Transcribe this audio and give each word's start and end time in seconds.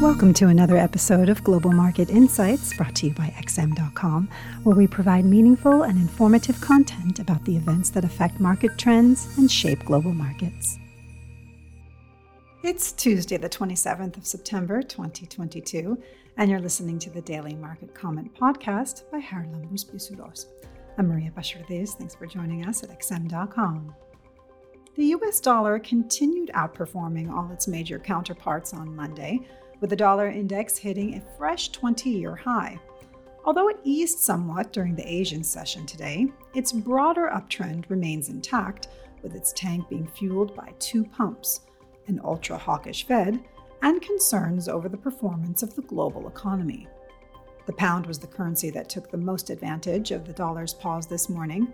Welcome 0.00 0.32
to 0.34 0.46
another 0.48 0.78
episode 0.78 1.28
of 1.28 1.44
Global 1.44 1.72
Market 1.72 2.08
Insights 2.08 2.74
brought 2.74 2.94
to 2.96 3.08
you 3.08 3.12
by 3.12 3.34
XM.com, 3.38 4.30
where 4.62 4.74
we 4.74 4.86
provide 4.86 5.26
meaningful 5.26 5.82
and 5.82 5.98
informative 5.98 6.58
content 6.62 7.18
about 7.18 7.44
the 7.44 7.54
events 7.54 7.90
that 7.90 8.02
affect 8.02 8.40
market 8.40 8.78
trends 8.78 9.36
and 9.36 9.52
shape 9.52 9.84
global 9.84 10.14
markets. 10.14 10.78
It's 12.62 12.92
Tuesday, 12.92 13.36
the 13.36 13.50
27th 13.50 14.16
of 14.16 14.26
September, 14.26 14.80
2022, 14.80 16.02
and 16.38 16.50
you're 16.50 16.60
listening 16.60 16.98
to 17.00 17.10
the 17.10 17.20
Daily 17.20 17.54
Market 17.54 17.94
Comment 17.94 18.34
podcast 18.34 19.02
by 19.10 19.20
Charalambos 19.20 19.84
Pissouros. 19.84 20.46
I'm 20.96 21.08
Maria 21.08 21.30
Bashardez. 21.30 21.90
Thanks 21.90 22.14
for 22.14 22.26
joining 22.26 22.64
us 22.64 22.82
at 22.82 22.98
XM.com. 22.98 23.94
The 24.96 25.14
US 25.16 25.40
dollar 25.40 25.78
continued 25.78 26.50
outperforming 26.54 27.30
all 27.30 27.50
its 27.52 27.68
major 27.68 27.98
counterparts 27.98 28.74
on 28.74 28.94
Monday 28.94 29.40
with 29.80 29.90
the 29.90 29.96
dollar 29.96 30.28
index 30.28 30.76
hitting 30.76 31.14
a 31.14 31.38
fresh 31.38 31.70
20 31.70 32.10
year 32.10 32.34
high. 32.34 32.78
Although 33.44 33.68
it 33.68 33.80
eased 33.84 34.18
somewhat 34.18 34.72
during 34.72 34.94
the 34.94 35.10
Asian 35.10 35.42
session 35.42 35.86
today, 35.86 36.26
its 36.54 36.72
broader 36.72 37.30
uptrend 37.32 37.88
remains 37.88 38.28
intact, 38.28 38.88
with 39.22 39.34
its 39.34 39.52
tank 39.52 39.88
being 39.88 40.06
fueled 40.06 40.54
by 40.54 40.72
two 40.78 41.04
pumps 41.04 41.60
an 42.06 42.20
ultra 42.24 42.58
hawkish 42.58 43.06
Fed 43.06 43.38
and 43.82 44.02
concerns 44.02 44.68
over 44.68 44.88
the 44.88 44.96
performance 44.96 45.62
of 45.62 45.74
the 45.76 45.82
global 45.82 46.26
economy. 46.26 46.88
The 47.66 47.72
pound 47.74 48.06
was 48.06 48.18
the 48.18 48.26
currency 48.26 48.70
that 48.70 48.88
took 48.88 49.10
the 49.10 49.16
most 49.16 49.48
advantage 49.48 50.10
of 50.10 50.26
the 50.26 50.32
dollar's 50.32 50.74
pause 50.74 51.06
this 51.06 51.28
morning, 51.28 51.72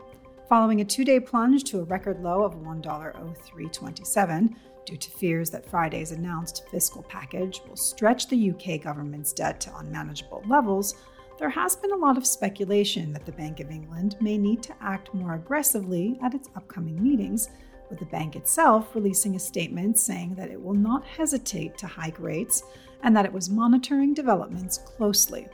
following 0.49 0.81
a 0.81 0.85
two 0.85 1.05
day 1.05 1.19
plunge 1.19 1.65
to 1.65 1.81
a 1.81 1.85
record 1.85 2.23
low 2.23 2.45
of 2.45 2.55
$1.0327 2.55 4.55
due 4.85 4.97
to 4.97 5.11
fears 5.11 5.51
that 5.51 5.69
Friday's 5.69 6.13
announced 6.13 6.65
fiscal 6.71 7.03
package 7.03 7.61
will 7.69 7.77
stretch 7.77 8.29
the 8.29 8.51
UK 8.51 8.81
government's 8.81 9.33
debt 9.33 9.61
to 9.61 9.77
unmanageable 9.79 10.45
levels, 10.47 10.95
there 11.39 11.51
has 11.51 11.77
been 11.77 11.93
a 11.93 11.97
lot 11.97 12.17
of 12.17 12.27
speculation 12.27 13.13
that 13.13 13.27
the 13.27 13.33
Bank 13.33 13.61
of 13.61 13.71
England 13.71 14.17
may 14.21 14.39
need 14.39 14.63
to 14.63 14.75
act 14.81 15.13
more 15.13 15.35
aggressively 15.35 16.19
at 16.23 16.35
its 16.35 16.49
upcoming 16.57 17.03
meetings, 17.03 17.51
with 17.91 17.99
the 17.99 18.07
bank 18.07 18.37
itself 18.37 18.95
releasing 18.95 19.37
a 19.37 19.41
statement 19.41 19.99
saying 19.99 20.35
that 20.35 20.51
it 20.51 20.61
will 20.61 20.75
not 20.75 21.05
hesitate 21.05 21.77
to 21.79 21.87
hike 21.87 22.19
rates 22.19 22.63
and 23.03 23.17
that 23.17 23.27
it 23.27 23.33
was 23.33 23.51
monitoring 23.51 24.15
developments 24.15 24.79
closely. 24.79 25.47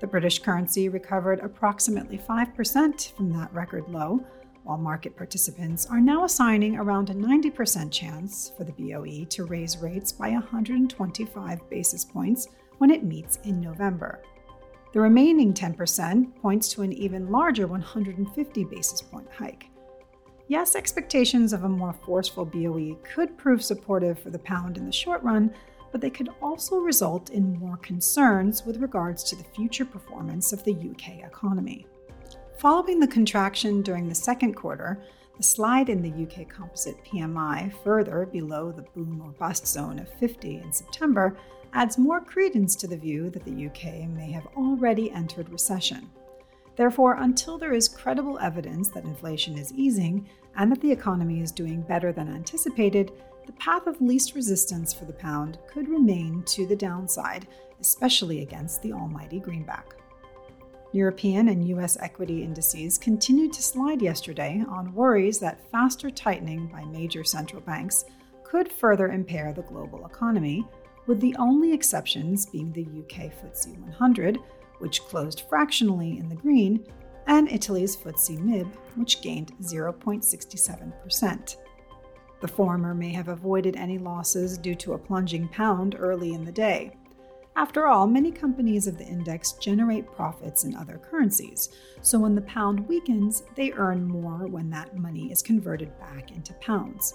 The 0.00 0.06
British 0.06 0.38
currency 0.38 0.88
recovered 0.88 1.40
approximately 1.40 2.16
5% 2.16 3.12
from 3.12 3.32
that 3.34 3.52
record 3.52 3.86
low, 3.88 4.24
while 4.62 4.78
market 4.78 5.14
participants 5.14 5.84
are 5.86 6.00
now 6.00 6.24
assigning 6.24 6.76
around 6.76 7.10
a 7.10 7.14
90% 7.14 7.92
chance 7.92 8.52
for 8.56 8.64
the 8.64 8.72
BOE 8.72 9.26
to 9.26 9.44
raise 9.44 9.76
rates 9.76 10.10
by 10.10 10.30
125 10.30 11.68
basis 11.68 12.04
points 12.04 12.48
when 12.78 12.90
it 12.90 13.04
meets 13.04 13.36
in 13.44 13.60
November. 13.60 14.22
The 14.94 15.00
remaining 15.00 15.52
10% 15.52 16.34
points 16.40 16.68
to 16.68 16.82
an 16.82 16.94
even 16.94 17.30
larger 17.30 17.66
150 17.66 18.64
basis 18.64 19.02
point 19.02 19.28
hike. 19.30 19.66
Yes, 20.48 20.74
expectations 20.74 21.52
of 21.52 21.64
a 21.64 21.68
more 21.68 21.92
forceful 21.92 22.46
BOE 22.46 22.96
could 23.02 23.36
prove 23.36 23.62
supportive 23.62 24.18
for 24.18 24.30
the 24.30 24.38
pound 24.40 24.78
in 24.78 24.86
the 24.86 24.92
short 24.92 25.22
run, 25.22 25.54
but 25.92 26.00
they 26.00 26.10
could 26.10 26.28
also 26.40 26.78
result 26.78 27.30
in 27.30 27.58
more 27.58 27.76
concerns 27.78 28.64
with 28.64 28.78
regards 28.78 29.22
to 29.24 29.36
the 29.36 29.44
future 29.44 29.84
performance 29.84 30.52
of 30.52 30.62
the 30.64 30.72
UK 30.72 31.24
economy. 31.24 31.86
Following 32.58 33.00
the 33.00 33.06
contraction 33.06 33.82
during 33.82 34.08
the 34.08 34.14
second 34.14 34.54
quarter, 34.54 35.02
the 35.36 35.42
slide 35.42 35.88
in 35.88 36.02
the 36.02 36.24
UK 36.24 36.48
composite 36.48 37.02
PMI 37.04 37.72
further 37.82 38.26
below 38.26 38.70
the 38.70 38.82
boom 38.94 39.22
or 39.24 39.30
bust 39.32 39.66
zone 39.66 39.98
of 39.98 40.12
50 40.18 40.56
in 40.56 40.72
September 40.72 41.36
adds 41.72 41.96
more 41.96 42.20
credence 42.20 42.76
to 42.76 42.86
the 42.86 42.96
view 42.96 43.30
that 43.30 43.44
the 43.44 43.66
UK 43.66 44.08
may 44.08 44.30
have 44.30 44.46
already 44.56 45.10
entered 45.12 45.48
recession. 45.48 46.10
Therefore, 46.76 47.14
until 47.20 47.58
there 47.58 47.72
is 47.72 47.88
credible 47.88 48.38
evidence 48.38 48.90
that 48.90 49.04
inflation 49.04 49.56
is 49.56 49.72
easing 49.72 50.28
and 50.56 50.70
that 50.70 50.80
the 50.80 50.92
economy 50.92 51.40
is 51.40 51.52
doing 51.52 51.82
better 51.82 52.12
than 52.12 52.28
anticipated, 52.28 53.12
the 53.50 53.56
path 53.56 53.88
of 53.88 54.00
least 54.00 54.36
resistance 54.36 54.92
for 54.92 55.06
the 55.06 55.12
pound 55.12 55.58
could 55.66 55.88
remain 55.88 56.40
to 56.44 56.64
the 56.66 56.76
downside, 56.76 57.48
especially 57.80 58.42
against 58.42 58.80
the 58.80 58.92
almighty 58.92 59.40
greenback. 59.40 59.96
European 60.92 61.48
and 61.48 61.66
US 61.66 61.96
equity 61.98 62.44
indices 62.44 62.96
continued 62.96 63.52
to 63.52 63.60
slide 63.60 64.00
yesterday 64.02 64.62
on 64.68 64.94
worries 64.94 65.40
that 65.40 65.68
faster 65.72 66.12
tightening 66.12 66.68
by 66.68 66.84
major 66.84 67.24
central 67.24 67.60
banks 67.62 68.04
could 68.44 68.70
further 68.70 69.08
impair 69.08 69.52
the 69.52 69.62
global 69.62 70.06
economy, 70.06 70.64
with 71.08 71.20
the 71.20 71.34
only 71.36 71.72
exceptions 71.72 72.46
being 72.46 72.70
the 72.70 72.86
UK 73.00 73.32
FTSE 73.32 73.76
100, 73.80 74.38
which 74.78 75.02
closed 75.02 75.42
fractionally 75.48 76.18
in 76.20 76.28
the 76.28 76.36
green, 76.36 76.86
and 77.26 77.50
Italy's 77.50 77.96
FTSE 77.96 78.38
MIB, 78.38 78.72
which 78.94 79.20
gained 79.20 79.50
0.67%. 79.60 81.56
The 82.40 82.48
former 82.48 82.94
may 82.94 83.10
have 83.10 83.28
avoided 83.28 83.76
any 83.76 83.98
losses 83.98 84.56
due 84.56 84.74
to 84.76 84.94
a 84.94 84.98
plunging 84.98 85.48
pound 85.48 85.94
early 85.98 86.32
in 86.32 86.44
the 86.44 86.52
day. 86.52 86.96
After 87.56 87.86
all, 87.86 88.06
many 88.06 88.30
companies 88.30 88.86
of 88.86 88.96
the 88.96 89.04
index 89.04 89.52
generate 89.52 90.10
profits 90.12 90.64
in 90.64 90.74
other 90.74 90.98
currencies, 90.98 91.68
so 92.00 92.18
when 92.18 92.34
the 92.34 92.40
pound 92.42 92.88
weakens, 92.88 93.42
they 93.54 93.72
earn 93.72 94.08
more 94.08 94.46
when 94.46 94.70
that 94.70 94.96
money 94.96 95.30
is 95.30 95.42
converted 95.42 95.98
back 95.98 96.30
into 96.30 96.54
pounds. 96.54 97.14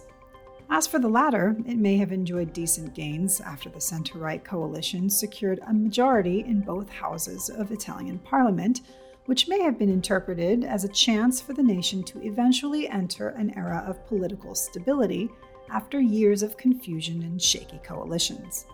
As 0.70 0.88
for 0.88 1.00
the 1.00 1.08
latter, 1.08 1.56
it 1.66 1.78
may 1.78 1.98
have 1.98 2.12
enjoyed 2.12 2.54
decent 2.54 2.94
gains 2.94 3.40
after 3.40 3.70
the 3.70 3.82
center 3.82 4.18
right 4.18 4.44
coalition 4.44 5.10
secured 5.10 5.60
a 5.68 5.74
majority 5.74 6.42
in 6.42 6.62
both 6.62 6.90
houses 6.90 7.50
of 7.50 7.72
Italian 7.72 8.20
parliament, 8.20 8.82
which 9.26 9.48
may 9.48 9.62
have 9.62 9.78
been 9.78 9.90
interpreted 9.90 10.64
as 10.64 10.84
a 10.84 10.90
chance 10.90 11.42
for 11.42 11.54
the 11.54 11.64
nation 11.64 12.04
to 12.04 12.22
eventually 12.24 12.88
enter 12.88 13.30
an 13.30 13.56
era 13.58 13.84
of 13.88 14.06
political 14.08 14.54
stability 14.54 15.30
after 15.70 16.00
years 16.00 16.44
of 16.44 16.58
confusion 16.58 17.24
and 17.24 17.42
shaky 17.42 17.80
coalitions. 17.84 18.66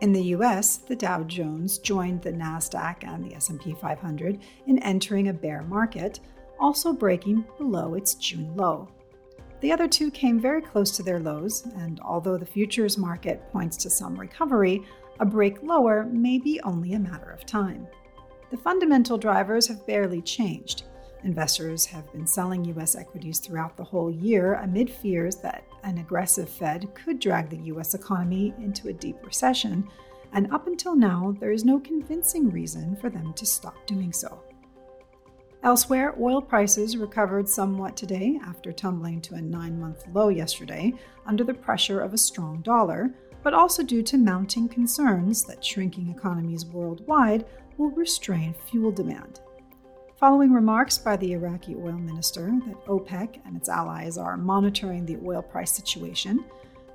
In 0.00 0.12
the 0.12 0.24
US, 0.36 0.76
the 0.76 0.94
Dow 0.94 1.24
Jones 1.24 1.78
joined 1.78 2.22
the 2.22 2.32
Nasdaq 2.32 3.02
and 3.02 3.24
the 3.24 3.34
S&P 3.34 3.74
500 3.74 4.38
in 4.66 4.78
entering 4.80 5.28
a 5.28 5.32
bear 5.32 5.62
market, 5.62 6.20
also 6.60 6.92
breaking 6.92 7.44
below 7.56 7.94
its 7.94 8.14
June 8.14 8.54
low. 8.56 8.88
The 9.60 9.72
other 9.72 9.88
two 9.88 10.12
came 10.12 10.38
very 10.38 10.62
close 10.62 10.92
to 10.92 11.02
their 11.02 11.18
lows, 11.18 11.66
and 11.78 11.98
although 12.00 12.36
the 12.36 12.46
futures 12.46 12.96
market 12.96 13.42
points 13.50 13.76
to 13.78 13.90
some 13.90 14.18
recovery, 14.18 14.84
a 15.18 15.26
break 15.26 15.60
lower 15.64 16.04
may 16.04 16.38
be 16.38 16.60
only 16.60 16.92
a 16.92 16.98
matter 16.98 17.30
of 17.30 17.44
time. 17.44 17.88
The 18.50 18.56
fundamental 18.56 19.18
drivers 19.18 19.66
have 19.66 19.86
barely 19.86 20.22
changed. 20.22 20.84
Investors 21.24 21.84
have 21.84 22.10
been 22.12 22.26
selling 22.26 22.64
U.S. 22.66 22.94
equities 22.94 23.40
throughout 23.40 23.76
the 23.76 23.84
whole 23.84 24.10
year 24.10 24.54
amid 24.54 24.88
fears 24.88 25.36
that 25.36 25.64
an 25.82 25.98
aggressive 25.98 26.48
Fed 26.48 26.88
could 26.94 27.18
drag 27.18 27.50
the 27.50 27.64
U.S. 27.64 27.94
economy 27.94 28.54
into 28.58 28.88
a 28.88 28.92
deep 28.92 29.16
recession, 29.24 29.86
and 30.32 30.50
up 30.52 30.66
until 30.66 30.96
now, 30.96 31.36
there 31.40 31.52
is 31.52 31.64
no 31.64 31.78
convincing 31.78 32.50
reason 32.50 32.96
for 32.96 33.10
them 33.10 33.34
to 33.34 33.44
stop 33.44 33.86
doing 33.86 34.12
so. 34.12 34.42
Elsewhere, 35.62 36.14
oil 36.18 36.40
prices 36.40 36.96
recovered 36.96 37.48
somewhat 37.48 37.96
today 37.96 38.38
after 38.46 38.72
tumbling 38.72 39.20
to 39.22 39.34
a 39.34 39.42
nine 39.42 39.78
month 39.78 40.04
low 40.14 40.28
yesterday 40.28 40.94
under 41.26 41.44
the 41.44 41.52
pressure 41.52 42.00
of 42.00 42.14
a 42.14 42.18
strong 42.18 42.62
dollar, 42.62 43.10
but 43.42 43.54
also 43.54 43.82
due 43.82 44.02
to 44.04 44.16
mounting 44.16 44.68
concerns 44.68 45.44
that 45.44 45.64
shrinking 45.64 46.08
economies 46.08 46.64
worldwide 46.64 47.44
will 47.78 47.90
restrain 47.92 48.54
fuel 48.66 48.90
demand. 48.90 49.40
Following 50.16 50.52
remarks 50.52 50.98
by 50.98 51.16
the 51.16 51.32
Iraqi 51.32 51.76
oil 51.76 51.92
minister 51.92 52.52
that 52.66 52.84
OPEC 52.86 53.40
and 53.46 53.56
its 53.56 53.68
allies 53.68 54.18
are 54.18 54.36
monitoring 54.36 55.06
the 55.06 55.18
oil 55.24 55.40
price 55.40 55.70
situation, 55.70 56.44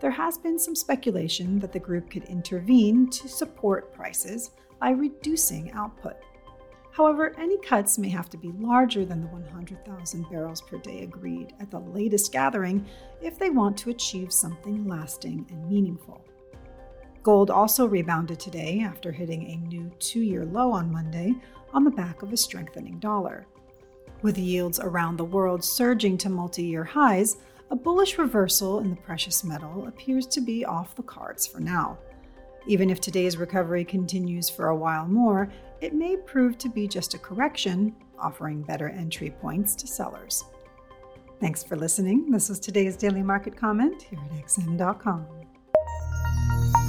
there 0.01 0.11
has 0.11 0.38
been 0.38 0.59
some 0.59 0.75
speculation 0.75 1.57
that 1.59 1.71
the 1.71 1.79
group 1.79 2.11
could 2.11 2.25
intervene 2.25 3.09
to 3.09 3.30
support 3.30 3.94
prices 3.94 4.51
by 4.77 4.89
reducing 4.89 5.71
output. 5.71 6.18
However, 6.91 7.33
any 7.39 7.57
cuts 7.59 7.97
may 7.97 8.09
have 8.09 8.29
to 8.31 8.38
be 8.38 8.51
larger 8.59 9.06
than 9.06 9.21
the 9.21 9.27
100,000 9.27 10.29
barrels 10.29 10.62
per 10.62 10.77
day 10.77 11.03
agreed 11.03 11.53
at 11.62 11.71
the 11.71 11.79
latest 11.79 12.33
gathering 12.33 12.86
if 13.21 13.39
they 13.39 13.50
want 13.50 13.77
to 13.77 13.89
achieve 13.89 14.33
something 14.33 14.86
lasting 14.86 15.47
and 15.50 15.69
meaningful. 15.69 16.24
Gold 17.24 17.50
also 17.50 17.88
rebounded 17.88 18.38
today 18.38 18.81
after 18.81 19.10
hitting 19.10 19.46
a 19.46 19.68
new 19.68 19.90
two 19.98 20.20
year 20.20 20.44
low 20.44 20.72
on 20.72 20.92
Monday 20.92 21.34
on 21.74 21.86
the 21.86 21.92
back 21.92 22.22
of 22.22 22.34
a 22.34 22.38
strengthening 22.38 23.00
dollar. 23.00 23.48
With 24.22 24.38
yields 24.38 24.80
around 24.81 25.16
the 25.16 25.24
world 25.24 25.64
surging 25.64 26.18
to 26.20 26.30
multi 26.30 26.64
year 26.64 26.84
highs, 26.84 27.38
a 27.72 27.75
bullish 27.78 28.18
reversal 28.18 28.80
in 28.80 28.90
the 28.90 29.02
precious 29.02 29.44
metal 29.44 29.88
appears 29.88 30.28
to 30.28 30.42
be 30.42 30.66
off 30.66 30.96
the 30.96 31.04
cards 31.04 31.48
for 31.48 31.62
now. 31.62 31.98
Even 32.68 32.90
if 32.90 33.00
today's 33.00 33.38
recovery 33.38 33.86
continues 33.86 34.50
for 34.50 34.68
a 34.68 34.75
while 34.75 35.08
more, 35.08 35.50
it 35.80 35.94
may 35.94 36.18
prove 36.18 36.58
to 36.58 36.70
be 36.70 36.88
just 36.88 37.14
a 37.14 37.18
correction, 37.18 37.96
offering 38.20 38.62
better 38.62 38.90
entry 38.90 39.31
points 39.42 39.75
to 39.75 39.88
sellers. 39.88 40.44
Thanks 41.40 41.64
for 41.64 41.75
listening. 41.75 42.31
This 42.31 42.50
was 42.50 42.60
today's 42.60 42.96
daily 42.96 43.24
market 43.24 43.56
comment 43.56 44.02
here 44.04 44.20
at 44.20 44.46
xm.com. 44.46 45.43